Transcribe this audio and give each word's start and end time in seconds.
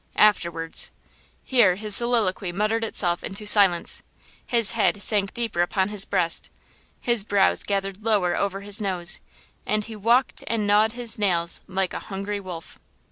Afterwards!–" 0.17 0.89
Here 1.43 1.75
his 1.75 1.95
soliloquy 1.95 2.51
muttered 2.51 2.83
itself 2.83 3.23
into 3.23 3.45
silence, 3.45 4.01
his 4.47 4.71
head 4.71 4.99
sank 5.03 5.31
deeper 5.31 5.61
upon 5.61 5.89
his 5.89 6.05
breast, 6.05 6.49
his 6.99 7.23
brows 7.23 7.61
gathered 7.61 8.01
lower 8.01 8.35
over 8.35 8.61
his 8.61 8.81
nose 8.81 9.19
and 9.63 9.83
he 9.83 9.95
walked 9.95 10.43
and 10.47 10.65
gnawed 10.65 10.93
his 10.93 11.19
nails 11.19 11.61
like 11.67 11.93
a 11.93 11.99
hungry 12.09 12.39
wolf. 12.39 12.79